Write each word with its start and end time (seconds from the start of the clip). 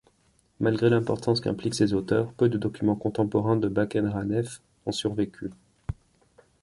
Malgré 0.59 0.89
l'importance 0.89 1.41
qu'impliquent 1.41 1.75
ces 1.75 1.93
auteurs, 1.93 2.33
peu 2.33 2.49
de 2.49 2.57
documents 2.57 2.95
contemporains 2.95 3.55
de 3.57 3.67
Bakenranef 3.67 4.59
ont 4.87 4.91
survécu. 4.91 5.51